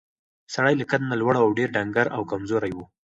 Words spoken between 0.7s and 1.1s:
له قد